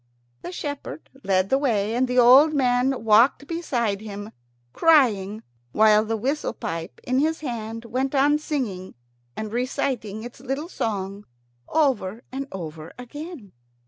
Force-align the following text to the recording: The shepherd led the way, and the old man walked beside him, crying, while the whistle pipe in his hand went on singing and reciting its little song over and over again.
The 0.41 0.51
shepherd 0.51 1.11
led 1.23 1.51
the 1.51 1.59
way, 1.59 1.93
and 1.93 2.07
the 2.07 2.17
old 2.17 2.55
man 2.55 3.03
walked 3.03 3.45
beside 3.45 4.01
him, 4.01 4.31
crying, 4.73 5.43
while 5.73 6.03
the 6.03 6.17
whistle 6.17 6.53
pipe 6.53 6.99
in 7.03 7.19
his 7.19 7.41
hand 7.41 7.85
went 7.85 8.15
on 8.15 8.39
singing 8.39 8.95
and 9.37 9.53
reciting 9.53 10.23
its 10.23 10.39
little 10.39 10.69
song 10.69 11.25
over 11.69 12.23
and 12.31 12.47
over 12.51 12.91
again. 12.97 13.51